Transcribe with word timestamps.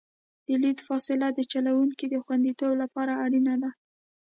د 0.47 0.49
لید 0.63 0.79
فاصله 0.87 1.27
د 1.33 1.39
چلوونکي 1.51 2.05
د 2.09 2.15
خوندیتوب 2.23 2.73
لپاره 2.83 3.13
اړینه 3.25 3.53
ده 3.61 3.69